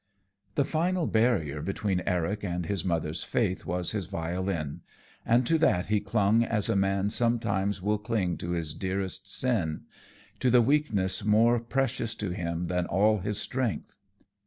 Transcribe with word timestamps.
The 0.55 0.65
final 0.65 1.05
barrier 1.05 1.61
between 1.61 2.01
Eric 2.07 2.43
and 2.43 2.65
his 2.65 2.83
mother's 2.83 3.23
faith 3.23 3.67
was 3.67 3.91
his 3.91 4.07
violin, 4.07 4.81
and 5.27 5.45
to 5.45 5.59
that 5.59 5.85
he 5.93 5.99
clung 5.99 6.43
as 6.43 6.69
a 6.69 6.75
man 6.75 7.11
sometimes 7.11 7.83
will 7.83 7.99
cling 7.99 8.37
to 8.37 8.53
his 8.53 8.73
dearest 8.73 9.31
sin, 9.31 9.83
to 10.39 10.49
the 10.49 10.63
weakness 10.63 11.23
more 11.23 11.59
precious 11.59 12.15
to 12.15 12.31
him 12.31 12.65
than 12.65 12.87
all 12.87 13.19
his 13.19 13.39
strength. 13.39 13.99